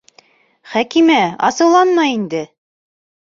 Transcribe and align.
Хәкимә, 0.75 1.17
асыуланма 1.49 2.07
инде! 2.13 2.43